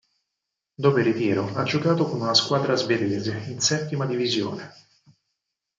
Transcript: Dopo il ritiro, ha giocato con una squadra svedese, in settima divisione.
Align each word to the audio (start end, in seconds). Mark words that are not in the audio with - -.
Dopo 0.73 0.97
il 0.97 1.03
ritiro, 1.05 1.45
ha 1.53 1.61
giocato 1.61 2.05
con 2.07 2.21
una 2.21 2.33
squadra 2.33 2.73
svedese, 2.73 3.37
in 3.49 3.59
settima 3.61 4.07
divisione. 4.07 4.73